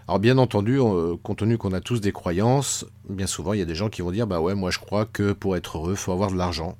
Alors 0.07 0.19
bien 0.19 0.37
entendu, 0.37 0.79
euh, 0.79 1.17
compte 1.21 1.39
tenu 1.39 1.57
qu'on 1.57 1.73
a 1.73 1.81
tous 1.81 2.01
des 2.01 2.11
croyances, 2.11 2.85
bien 3.09 3.27
souvent 3.27 3.53
il 3.53 3.59
y 3.59 3.61
a 3.61 3.65
des 3.65 3.75
gens 3.75 3.89
qui 3.89 4.01
vont 4.01 4.09
dire 4.09 4.25
bah 4.25 4.41
ouais 4.41 4.55
moi 4.55 4.71
je 4.71 4.79
crois 4.79 5.05
que 5.05 5.33
pour 5.33 5.55
être 5.55 5.77
heureux 5.77 5.93
faut 5.93 6.11
avoir 6.11 6.31
de 6.31 6.35
l'argent. 6.35 6.77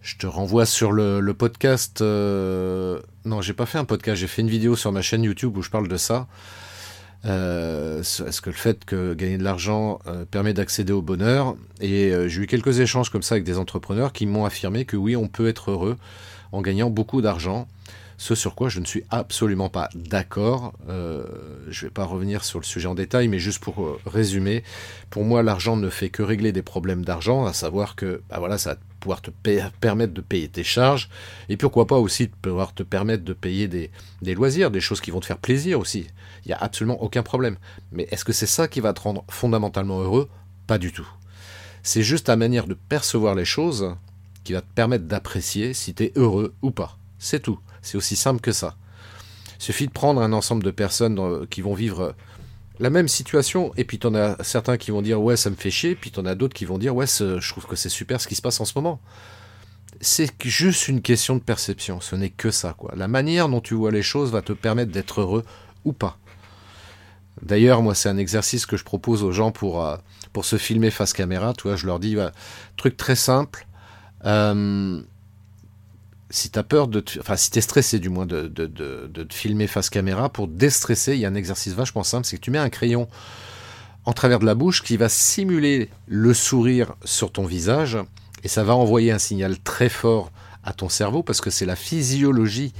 Je 0.00 0.16
te 0.16 0.26
renvoie 0.26 0.66
sur 0.66 0.92
le, 0.92 1.20
podcast. 1.34 2.00
Euh, 2.00 3.00
non, 3.26 3.42
j'ai 3.42 3.52
pas 3.52 3.66
fait 3.66 3.78
un 3.78 3.84
podcast, 3.84 4.20
j'ai 4.20 4.26
fait 4.26 4.42
une 4.42 4.48
vidéo 4.48 4.76
sur 4.76 4.92
ma 4.92 5.02
chaîne 5.02 5.22
YouTube 5.24 5.56
où 5.56 5.62
je 5.62 5.70
parle 5.70 5.88
de 5.88 5.96
ça. 5.96 6.26
Euh, 7.24 8.00
est-ce 8.00 8.40
que 8.40 8.50
le 8.50 8.56
fait 8.56 8.84
que 8.84 9.14
gagner 9.14 9.36
de 9.36 9.42
l'argent 9.42 9.98
euh, 10.06 10.24
permet 10.24 10.54
d'accéder 10.54 10.92
au 10.92 11.02
bonheur 11.02 11.56
Et 11.80 12.12
j'ai 12.28 12.42
eu 12.42 12.46
quelques 12.46 12.78
échanges 12.78 13.10
comme 13.10 13.22
ça 13.22 13.34
avec 13.34 13.44
des 13.44 13.58
entrepreneurs 13.58 14.12
qui 14.12 14.26
m'ont 14.26 14.44
affirmé 14.44 14.84
que 14.84 14.96
oui, 14.96 15.16
on 15.16 15.26
peut 15.26 15.48
être 15.48 15.72
heureux 15.72 15.96
en 16.52 16.62
gagnant 16.62 16.88
beaucoup 16.88 17.20
d'argent. 17.20 17.66
Ce 18.18 18.34
sur 18.34 18.54
quoi 18.54 18.68
je 18.68 18.80
ne 18.80 18.86
suis 18.86 19.04
absolument 19.10 19.68
pas 19.68 19.88
d'accord. 19.94 20.72
je 20.88 20.92
ne 20.94 21.80
vais 21.82 21.90
pas 21.90 22.04
revenir 22.04 22.44
sur 22.44 22.58
le 22.58 22.64
sujet 22.64 22.88
en 22.88 22.94
détail, 22.94 23.28
mais 23.28 23.38
juste 23.38 23.62
pour 23.62 23.98
résumer, 24.06 24.64
pour 25.10 25.24
moi, 25.24 25.42
l'argent 25.42 25.76
ne 25.76 25.90
fait 25.90 26.08
que 26.08 26.22
régler 26.22 26.52
des 26.52 26.62
problèmes 26.62 27.04
d'argent, 27.04 27.44
à 27.44 27.52
savoir 27.52 27.94
que 27.94 28.22
bah 28.30 28.38
voilà, 28.38 28.58
ça 28.58 28.76
pouvoir 29.00 29.22
te 29.22 29.30
permettre 29.80 30.14
de 30.14 30.20
payer 30.20 30.48
tes 30.48 30.64
charges, 30.64 31.08
et 31.48 31.56
pourquoi 31.56 31.86
pas 31.86 31.98
aussi 31.98 32.26
de 32.26 32.32
pouvoir 32.42 32.74
te 32.74 32.82
permettre 32.82 33.22
de 33.22 33.32
payer 33.32 33.68
des, 33.68 33.90
des 34.20 34.34
loisirs, 34.34 34.70
des 34.72 34.80
choses 34.80 35.00
qui 35.00 35.12
vont 35.12 35.20
te 35.20 35.26
faire 35.26 35.38
plaisir 35.38 35.78
aussi. 35.78 36.08
Il 36.44 36.48
n'y 36.48 36.54
a 36.54 36.58
absolument 36.58 37.00
aucun 37.02 37.22
problème. 37.22 37.56
Mais 37.92 38.08
est-ce 38.10 38.24
que 38.24 38.32
c'est 38.32 38.46
ça 38.46 38.66
qui 38.66 38.80
va 38.80 38.92
te 38.92 39.00
rendre 39.00 39.24
fondamentalement 39.28 40.00
heureux? 40.00 40.28
Pas 40.66 40.78
du 40.78 40.92
tout. 40.92 41.08
C'est 41.82 42.02
juste 42.02 42.26
ta 42.26 42.36
manière 42.36 42.66
de 42.66 42.74
percevoir 42.74 43.36
les 43.36 43.44
choses 43.44 43.94
qui 44.42 44.54
va 44.54 44.60
te 44.60 44.72
permettre 44.74 45.04
d'apprécier 45.04 45.72
si 45.72 45.94
tu 45.94 46.04
es 46.04 46.12
heureux 46.16 46.54
ou 46.62 46.72
pas. 46.72 46.98
C'est 47.18 47.40
tout. 47.40 47.60
C'est 47.86 47.96
aussi 47.96 48.16
simple 48.16 48.40
que 48.40 48.52
ça. 48.52 48.74
Il 49.58 49.62
suffit 49.62 49.86
de 49.86 49.92
prendre 49.92 50.20
un 50.20 50.32
ensemble 50.32 50.64
de 50.64 50.72
personnes 50.72 51.46
qui 51.48 51.60
vont 51.60 51.74
vivre 51.74 52.14
la 52.80 52.90
même 52.90 53.08
situation, 53.08 53.72
et 53.76 53.84
puis 53.84 53.98
t'en 53.98 54.14
as 54.14 54.42
certains 54.42 54.76
qui 54.76 54.90
vont 54.90 55.02
dire 55.02 55.22
ouais 55.22 55.36
ça 55.36 55.50
me 55.50 55.54
fait 55.54 55.70
chier, 55.70 55.94
puis 55.94 56.10
t'en 56.10 56.26
as 56.26 56.34
d'autres 56.34 56.54
qui 56.54 56.64
vont 56.64 56.78
dire 56.78 56.94
ouais 56.94 57.06
je 57.06 57.50
trouve 57.50 57.66
que 57.66 57.76
c'est 57.76 57.88
super 57.88 58.20
ce 58.20 58.26
qui 58.26 58.34
se 58.34 58.42
passe 58.42 58.60
en 58.60 58.64
ce 58.64 58.72
moment. 58.76 59.00
C'est 60.00 60.30
juste 60.44 60.88
une 60.88 61.00
question 61.00 61.36
de 61.36 61.40
perception, 61.40 62.00
ce 62.00 62.16
n'est 62.16 62.30
que 62.30 62.50
ça 62.50 62.74
quoi. 62.76 62.92
La 62.96 63.08
manière 63.08 63.48
dont 63.48 63.60
tu 63.60 63.74
vois 63.74 63.92
les 63.92 64.02
choses 64.02 64.32
va 64.32 64.42
te 64.42 64.52
permettre 64.52 64.90
d'être 64.90 65.20
heureux 65.20 65.44
ou 65.84 65.92
pas. 65.92 66.18
D'ailleurs, 67.42 67.82
moi, 67.82 67.94
c'est 67.94 68.08
un 68.08 68.16
exercice 68.16 68.66
que 68.66 68.76
je 68.76 68.84
propose 68.84 69.22
aux 69.22 69.30
gens 69.30 69.52
pour, 69.52 69.84
euh, 69.84 69.96
pour 70.32 70.46
se 70.46 70.56
filmer 70.56 70.90
face 70.90 71.12
caméra. 71.12 71.52
Je 71.62 71.86
leur 71.86 71.98
dis, 72.00 72.16
truc 72.78 72.96
très 72.96 73.14
simple. 73.14 73.66
Euh, 74.24 75.02
si 76.30 76.50
tu 76.50 76.58
as 76.58 76.62
peur 76.62 76.88
de 76.88 77.04
enfin 77.20 77.36
si 77.36 77.50
tu 77.50 77.58
es 77.58 77.62
stressé 77.62 77.98
du 77.98 78.08
moins 78.08 78.26
de, 78.26 78.48
de, 78.48 78.66
de, 78.66 79.22
te 79.22 79.34
filmer 79.34 79.66
face 79.66 79.90
caméra, 79.90 80.28
pour 80.28 80.48
déstresser, 80.48 81.14
il 81.14 81.20
y 81.20 81.24
a 81.24 81.28
un 81.28 81.34
exercice 81.34 81.74
vachement 81.74 82.02
simple, 82.02 82.26
c'est 82.26 82.36
que 82.36 82.42
tu 82.42 82.50
mets 82.50 82.58
un 82.58 82.70
crayon 82.70 83.08
en 84.04 84.12
travers 84.12 84.38
de 84.38 84.46
la 84.46 84.54
bouche 84.54 84.82
qui 84.82 84.96
va 84.96 85.08
simuler 85.08 85.90
le 86.06 86.34
sourire 86.34 86.94
sur 87.04 87.32
ton 87.32 87.44
visage 87.44 87.98
et 88.44 88.48
ça 88.48 88.64
va 88.64 88.74
envoyer 88.74 89.12
un 89.12 89.18
signal 89.18 89.58
très 89.58 89.88
fort 89.88 90.30
à 90.64 90.72
ton 90.72 90.88
cerveau 90.88 91.22
parce 91.22 91.40
que 91.40 91.50
c'est 91.50 91.66
la 91.66 91.76
physiologie 91.76 92.72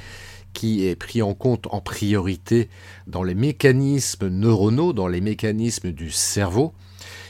qui 0.52 0.86
est 0.86 0.96
pris 0.96 1.20
en 1.22 1.34
compte 1.34 1.66
en 1.70 1.80
priorité 1.80 2.70
dans 3.06 3.22
les 3.22 3.34
mécanismes 3.34 4.28
neuronaux, 4.28 4.92
dans 4.92 5.08
les 5.08 5.20
mécanismes 5.20 5.92
du 5.92 6.10
cerveau. 6.10 6.72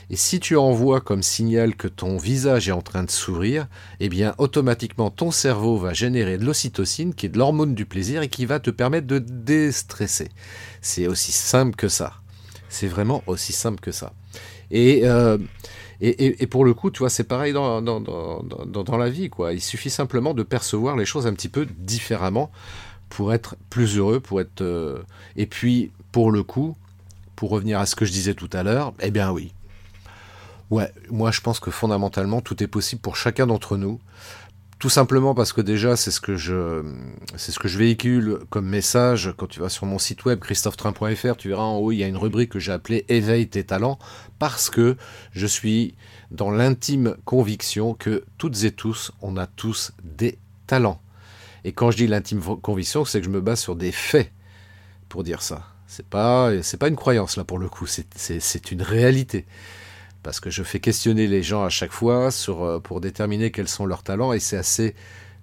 Et 0.09 0.15
si 0.15 0.39
tu 0.39 0.55
envoies 0.55 1.01
comme 1.01 1.21
signal 1.21 1.75
que 1.75 1.87
ton 1.87 2.17
visage 2.17 2.69
est 2.69 2.73
en 2.73 2.81
train 2.81 3.03
de 3.03 3.11
sourire, 3.11 3.67
eh 3.99 4.07
bien 4.07 4.35
automatiquement 4.37 5.09
ton 5.09 5.31
cerveau 5.31 5.77
va 5.77 5.93
générer 5.93 6.37
de 6.37 6.45
l'ocytocine, 6.45 7.13
qui 7.13 7.25
est 7.25 7.29
de 7.29 7.37
l'hormone 7.37 7.75
du 7.75 7.85
plaisir 7.85 8.21
et 8.21 8.29
qui 8.29 8.45
va 8.45 8.59
te 8.59 8.69
permettre 8.69 9.07
de 9.07 9.19
déstresser. 9.19 10.29
C'est 10.81 11.07
aussi 11.07 11.31
simple 11.31 11.75
que 11.75 11.89
ça. 11.89 12.13
C'est 12.69 12.87
vraiment 12.87 13.21
aussi 13.27 13.53
simple 13.53 13.79
que 13.81 13.91
ça. 13.91 14.13
Et, 14.71 15.01
euh, 15.03 15.37
et, 15.99 16.47
pour 16.47 16.63
le 16.63 16.73
coup, 16.73 16.91
tu 16.91 16.99
vois, 16.99 17.09
c'est 17.09 17.23
pareil 17.23 17.53
dans, 17.53 17.81
dans, 17.81 17.99
dans, 17.99 18.43
dans, 18.43 18.97
la 18.97 19.09
vie. 19.09 19.29
quoi. 19.29 19.53
Il 19.53 19.61
suffit 19.61 19.89
simplement 19.89 20.33
de 20.33 20.43
percevoir 20.43 20.95
les 20.95 21.05
choses 21.05 21.25
un 21.25 21.33
petit 21.33 21.49
peu 21.49 21.65
différemment 21.65 22.51
pour 23.09 23.33
être 23.33 23.55
plus 23.69 23.97
heureux, 23.97 24.19
pour 24.19 24.41
être... 24.41 24.61
Euh, 24.61 25.01
et 25.37 25.45
puis, 25.45 25.91
pour 26.11 26.31
le 26.31 26.43
coup, 26.43 26.75
pour 27.35 27.49
revenir 27.49 27.79
à 27.79 27.85
ce 27.85 27.95
que 27.95 28.05
je 28.05 28.11
disais 28.11 28.33
tout 28.33 28.49
à 28.53 28.63
l'heure, 28.63 28.93
eh 28.99 29.11
bien 29.11 29.31
oui, 29.31 29.53
Ouais, 30.69 30.91
moi 31.09 31.31
je 31.31 31.41
pense 31.41 31.59
que 31.59 31.71
fondamentalement 31.71 32.41
tout 32.41 32.61
est 32.61 32.67
possible 32.67 33.01
pour 33.01 33.15
chacun 33.15 33.47
d'entre 33.47 33.77
nous. 33.77 33.99
Tout 34.79 34.89
simplement 34.89 35.33
parce 35.33 35.53
que 35.53 35.61
déjà 35.61 35.95
c'est 35.95 36.11
ce 36.11 36.21
que 36.21 36.35
je 36.35 36.83
c'est 37.35 37.51
ce 37.51 37.57
que 37.57 37.67
je 37.67 37.79
véhicule 37.79 38.39
comme 38.49 38.67
message 38.67 39.33
quand 39.35 39.47
tu 39.47 39.59
vas 39.59 39.69
sur 39.69 39.87
mon 39.87 39.97
site 39.97 40.25
web 40.25 40.39
christophetrain.fr, 40.39 41.35
tu 41.37 41.47
verras 41.47 41.63
en 41.63 41.77
haut 41.77 41.91
il 41.91 41.97
y 41.97 42.03
a 42.03 42.07
une 42.07 42.17
rubrique 42.17 42.51
que 42.51 42.59
j'ai 42.59 42.73
appelée 42.73 43.05
éveille 43.07 43.47
tes 43.47 43.63
talents 43.63 43.97
parce 44.37 44.69
que 44.69 44.97
je 45.31 45.47
suis 45.47 45.95
dans 46.29 46.51
l'intime 46.51 47.15
conviction 47.25 47.95
que 47.95 48.25
toutes 48.37 48.65
et 48.65 48.71
tous 48.71 49.13
on 49.21 49.37
a 49.37 49.47
tous 49.47 49.93
des 50.03 50.37
talents. 50.67 51.01
Et 51.63 51.71
quand 51.71 51.89
je 51.89 51.97
dis 51.97 52.07
l'intime 52.07 52.41
conviction, 52.61 53.03
c'est 53.03 53.19
que 53.19 53.25
je 53.25 53.31
me 53.31 53.41
base 53.41 53.59
sur 53.59 53.75
des 53.75 53.91
faits 53.91 54.31
pour 55.09 55.23
dire 55.23 55.41
ça. 55.41 55.65
C'est 55.87 56.05
pas 56.05 56.51
c'est 56.61 56.77
pas 56.77 56.89
une 56.89 56.97
croyance 56.97 57.35
là 57.37 57.45
pour 57.45 57.57
le 57.57 57.69
coup, 57.69 57.87
c'est 57.87 58.71
une 58.71 58.81
réalité 58.81 59.45
parce 60.27 60.41
que 60.41 60.49
je 60.49 60.61
fais 60.61 60.81
questionner 60.81 61.25
les 61.25 61.41
gens 61.41 61.63
à 61.63 61.69
chaque 61.69 61.93
fois 61.93 62.27
euh, 62.49 62.79
pour 62.81 62.99
déterminer 62.99 63.49
quels 63.49 63.69
sont 63.69 63.85
leurs 63.85 64.03
talents, 64.03 64.33
et 64.33 64.41
c'est 64.41 64.57
assez 64.57 64.93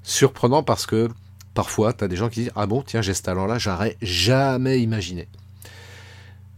surprenant 0.02 0.62
parce 0.62 0.84
que 0.84 1.08
parfois, 1.54 1.94
tu 1.94 2.04
as 2.04 2.08
des 2.08 2.16
gens 2.16 2.28
qui 2.28 2.40
disent 2.40 2.52
Ah 2.54 2.66
bon, 2.66 2.82
tiens, 2.82 3.00
j'ai 3.00 3.14
ce 3.14 3.22
talent-là, 3.22 3.56
j'aurais 3.56 3.96
jamais 4.02 4.82
imaginé. 4.82 5.26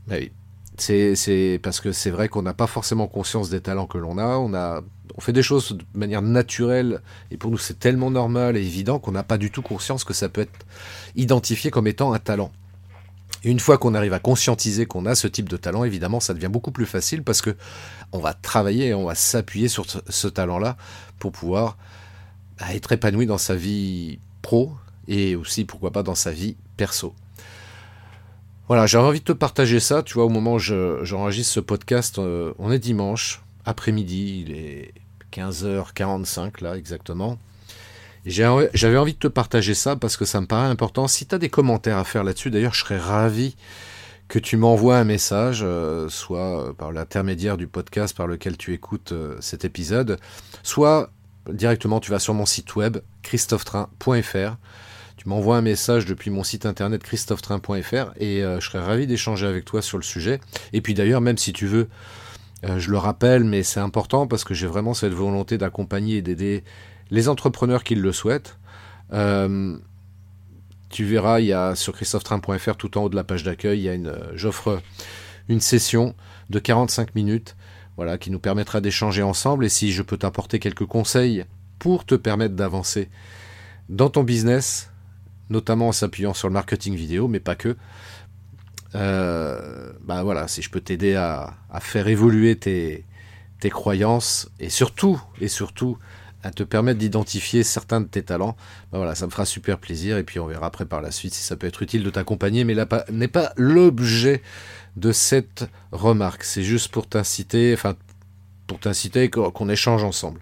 Ben 0.09 0.17
oui, 0.23 0.33
c'est 0.77 1.61
parce 1.63 1.81
que 1.81 1.93
c'est 1.93 2.11
vrai 2.11 2.29
qu'on 2.29 2.43
n'a 2.43 2.53
pas 2.53 2.67
forcément 2.67 3.07
conscience 3.07 3.49
des 3.49 3.61
talents 3.61 3.87
que 3.87 3.97
l'on 3.97 4.19
a. 4.19 4.39
On, 4.39 4.55
a. 4.55 4.83
on 5.17 5.21
fait 5.21 5.33
des 5.33 5.45
choses 5.45 5.79
de 5.79 5.85
manière 5.95 6.23
naturelle, 6.23 7.03
et 7.31 7.37
pour 7.37 7.53
nous, 7.53 7.59
c'est 7.59 7.79
tellement 7.79 8.11
normal 8.11 8.57
et 8.57 8.61
évident 8.61 8.99
qu'on 8.99 9.13
n'a 9.13 9.23
pas 9.23 9.39
du 9.39 9.53
tout 9.53 9.63
conscience 9.63 10.03
que 10.03 10.15
ça 10.15 10.29
peut 10.29 10.41
être 10.41 10.67
identifié 11.15 11.71
comme 11.71 11.87
étant 11.87 12.13
un 12.13 12.19
talent 12.19 12.51
une 13.47 13.61
fois 13.61 13.79
qu'on 13.79 13.95
arrive 13.95 14.13
à 14.13 14.19
conscientiser 14.19 14.87
qu'on 14.87 15.07
a 15.07 15.15
ce 15.15 15.29
type 15.29 15.49
de 15.49 15.57
talent, 15.57 15.85
évidemment, 15.85 16.19
ça 16.19 16.35
devient 16.35 16.49
beaucoup 16.51 16.73
plus 16.73 16.85
facile 16.85 17.23
parce 17.23 17.41
que 17.41 17.57
on 18.13 18.19
va 18.19 18.35
travailler, 18.35 18.93
on 18.93 19.05
va 19.05 19.15
s'appuyer 19.15 19.69
sur 19.69 19.87
ce 19.87 20.29
talent-là 20.29 20.77
pour 21.21 21.31
pouvoir 21.31 21.79
bah, 22.59 22.75
être 22.75 22.91
épanoui 22.91 23.27
dans 23.27 23.39
sa 23.39 23.55
vie 23.55 24.19
pro 24.43 24.73
et 25.07 25.37
aussi, 25.37 25.65
pourquoi 25.65 25.93
pas, 25.93 26.03
dans 26.03 26.17
sa 26.17 26.33
vie 26.33 26.57
perso. 26.77 27.15
Voilà, 28.67 28.87
j'avais 28.87 29.07
envie 29.07 29.21
de 29.21 29.25
te 29.25 29.33
partager 29.33 29.79
ça. 29.79 30.03
Tu 30.03 30.15
vois, 30.15 30.25
au 30.25 30.29
moment 30.29 30.55
où 30.55 30.59
j'enregistre 30.59 31.55
ce 31.55 31.61
podcast, 31.61 32.19
euh, 32.19 32.53
on 32.59 32.73
est 32.73 32.81
dimanche, 32.81 33.43
après-midi, 33.65 34.45
il 34.45 34.57
est 34.57 34.93
15h45 35.33 36.65
là 36.65 36.77
exactement. 36.77 37.39
J'avais 38.27 38.97
envie 38.97 39.15
de 39.15 39.19
te 39.19 39.29
partager 39.29 39.75
ça 39.75 39.95
parce 39.95 40.17
que 40.17 40.25
ça 40.25 40.41
me 40.41 40.47
paraît 40.47 40.67
important. 40.67 41.07
Si 41.07 41.27
tu 41.27 41.35
as 41.35 41.39
des 41.39 41.49
commentaires 41.49 41.99
à 41.99 42.05
faire 42.05 42.25
là-dessus, 42.25 42.51
d'ailleurs, 42.51 42.75
je 42.75 42.81
serais 42.81 42.99
ravi 42.99 43.57
que 44.27 44.41
tu 44.41 44.57
m'envoies 44.57 44.99
un 44.99 45.05
message, 45.05 45.61
euh, 45.63 46.09
soit 46.09 46.75
par 46.77 46.91
l'intermédiaire 46.91 47.57
du 47.57 47.69
podcast 47.69 48.17
par 48.17 48.27
lequel 48.27 48.57
tu 48.57 48.75
écoutes 48.75 49.13
euh, 49.13 49.37
cet 49.41 49.65
épisode, 49.65 50.19
soit 50.65 51.11
directement 51.49 52.01
tu 52.01 52.11
vas 52.11 52.19
sur 52.19 52.35
mon 52.35 52.47
site 52.47 52.75
web 52.75 52.99
christophetrain.fr. 53.23 54.57
Tu 55.17 55.29
m'envoies 55.29 55.57
un 55.57 55.63
message 55.63 56.07
depuis 56.07 56.31
mon 56.31 56.43
site 56.43 56.67
internet 56.67 57.05
christophetrain.fr 57.05 58.13
et 58.17 58.43
euh, 58.43 58.59
je 58.59 58.67
serais 58.69 58.85
ravi 58.85 59.07
d'échanger 59.07 59.47
avec 59.47 59.65
toi 59.65 59.81
sur 59.81 59.99
le 59.99 60.03
sujet. 60.03 60.41
Et 60.73 60.81
puis 60.81 60.95
d'ailleurs, 60.95 61.21
même 61.21 61.39
si 61.39 61.53
tu 61.53 61.67
veux, 61.67 61.89
je 62.65 62.91
le 62.91 62.99
rappelle, 62.99 63.45
mais 63.45 63.63
c'est 63.63 63.79
important 63.79 64.27
parce 64.27 64.43
que 64.43 64.53
j'ai 64.53 64.67
vraiment 64.67 64.95
cette 64.95 65.13
volonté 65.13 65.57
d'accompagner 65.57 66.17
et 66.17 66.23
d'aider 66.23 66.65
les 67.11 67.29
entrepreneurs 67.29 67.85
qui 67.85 67.95
le 67.95 68.13
souhaitent. 68.13 68.59
Euh, 69.13 69.77
tu 70.89 71.05
verras, 71.05 71.41
il 71.41 71.47
y 71.47 71.53
a 71.53 71.75
sur 71.75 71.93
christophetrain.fr 71.93 72.77
tout 72.77 72.97
en 72.97 73.05
haut 73.05 73.09
de 73.09 73.17
la 73.17 73.25
page 73.25 73.43
d'accueil, 73.43 73.81
il 73.81 73.83
y 73.83 73.89
a 73.89 73.95
une, 73.95 74.09
euh, 74.09 74.33
j'offre 74.35 74.81
une 75.49 75.61
session 75.61 76.15
de 76.51 76.59
45 76.59 77.15
minutes, 77.15 77.57
voilà, 77.97 78.19
qui 78.19 78.31
nous 78.31 78.39
permettra 78.39 78.81
d'échanger 78.81 79.23
ensemble. 79.23 79.65
Et 79.65 79.69
si 79.69 79.93
je 79.93 80.03
peux 80.03 80.17
t'apporter 80.17 80.59
quelques 80.59 80.87
conseils 80.87 81.45
pour 81.79 82.05
te 82.05 82.15
permettre 82.15 82.55
d'avancer 82.55 83.09
dans 83.89 84.11
ton 84.11 84.23
business, 84.23 84.91
notamment 85.51 85.89
en 85.89 85.93
s'appuyant 85.93 86.35
sur 86.35 86.49
le 86.49 86.55
marketing 86.55 86.95
vidéo, 86.95 87.29
mais 87.29 87.41
pas 87.41 87.55
que. 87.55 87.77
Euh, 88.95 89.93
bah 90.03 90.23
voilà, 90.23 90.49
si 90.49 90.63
je 90.63 90.71
peux 90.71 90.81
t'aider 90.81 91.15
à, 91.15 91.55
faire 91.81 92.09
évoluer 92.09 92.57
tes, 92.57 93.05
tes 93.61 93.71
croyances 93.71 94.49
et 94.59 94.71
surtout, 94.71 95.21
et 95.41 95.49
surtout, 95.49 95.99
à 96.47 96.51
te 96.53 96.63
permettre 96.63 96.99
d'identifier 96.99 97.65
certains 97.65 98.01
de 98.01 98.07
tes 98.07 98.23
talents, 98.23 98.57
ben 98.93 98.99
voilà, 98.99 99.15
ça 99.15 99.27
me 99.27 99.31
fera 99.31 99.45
super 99.45 99.79
plaisir 99.79 100.17
et 100.17 100.23
puis 100.23 100.39
on 100.39 100.47
verra 100.47 100.67
après 100.67 100.87
par 100.87 101.03
la 101.03 101.11
suite 101.11 101.35
si 101.35 101.43
ça 101.43 101.57
peut 101.57 101.67
être 101.67 101.83
utile 101.83 102.05
de 102.05 102.11
t'accompagner, 102.11 102.65
mais 102.65 102.75
là 102.75 102.87
n'est 103.11 103.29
pas 103.29 103.53
l'objet 103.57 104.43
de 104.97 105.11
cette 105.13 105.69
remarque. 105.91 106.45
C'est 106.45 106.63
juste 106.63 106.89
pour 106.89 107.09
t'inciter, 107.09 107.75
enfin 107.75 107.97
pour 108.67 108.79
t'inciter 108.79 109.29
qu'on 109.29 109.69
échange 109.69 110.05
ensemble. 110.05 110.41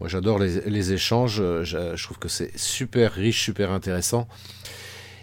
Moi, 0.00 0.08
j'adore 0.08 0.38
les, 0.38 0.92
échanges. 0.92 1.36
Je, 1.36 2.02
trouve 2.02 2.18
que 2.18 2.28
c'est 2.28 2.56
super 2.58 3.12
riche, 3.12 3.44
super 3.44 3.70
intéressant. 3.70 4.28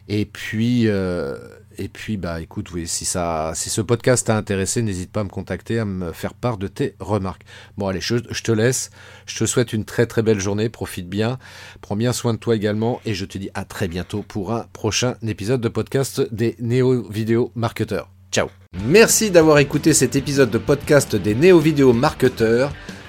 Et 0.08 0.26
puis, 0.26 0.88
euh, 0.88 1.38
et 1.78 1.88
puis, 1.88 2.18
bah, 2.18 2.42
écoute, 2.42 2.72
oui, 2.72 2.88
si 2.88 3.06
ça, 3.06 3.52
si 3.56 3.70
ce 3.70 3.82
podcast 3.82 4.28
t'a 4.28 4.36
intéressé, 4.36 4.82
n'hésite 4.82 5.12
pas 5.12 5.22
à 5.22 5.24
me 5.24 5.30
contacter, 5.30 5.80
à 5.80 5.86
me 5.86 6.12
faire 6.12 6.34
part 6.34 6.58
de 6.58 6.68
tes 6.68 6.96
remarques. 7.00 7.44
Bon, 7.78 7.88
allez, 7.88 8.02
je, 8.02 8.16
te 8.18 8.52
laisse. 8.52 8.90
Je 9.26 9.38
te 9.38 9.46
souhaite 9.46 9.74
une 9.74 9.86
très 9.86 10.06
très 10.06 10.22
belle 10.22 10.40
journée. 10.40 10.70
Profite 10.70 11.10
bien. 11.10 11.40
Prends 11.82 11.96
bien 11.96 12.14
soin 12.14 12.34
de 12.34 12.40
toi 12.40 12.56
également. 12.56 13.02
Et 13.06 13.14
je 13.14 13.26
te 13.26 13.38
dis 13.38 13.50
à 13.54 13.66
très 13.66 13.88
bientôt 13.88 14.24
pour 14.24 14.54
un 14.54 14.66
prochain 14.74 15.16
épisode 15.26 15.62
de 15.62 15.70
podcast 15.70 16.22
des 16.34 16.56
Néo 16.60 17.08
Vidéo 17.10 17.52
Marketeurs. 17.56 18.10
Ciao. 18.32 18.48
Merci 18.86 19.32
d'avoir 19.32 19.60
écouté 19.60 19.94
cet 19.94 20.16
épisode 20.16 20.50
de 20.50 20.58
podcast 20.58 21.16
des 21.16 21.36
Néo 21.36 21.60
Vidéo 21.60 21.94
Marketeurs. 21.94 22.72